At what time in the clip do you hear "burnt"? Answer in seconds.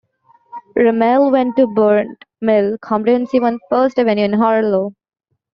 1.67-2.17